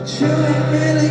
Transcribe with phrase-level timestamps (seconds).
[0.00, 1.09] but you ain't really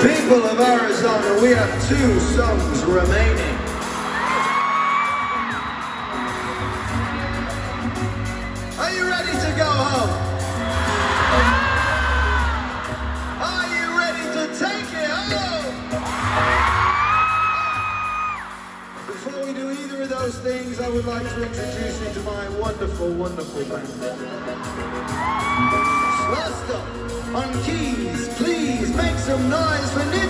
[0.00, 3.67] People of Arizona, we have two songs remaining.
[20.36, 23.88] Things, I would like to introduce you to my wonderful, wonderful band.
[26.28, 30.27] First up, on keys, please make some noise for Ninja.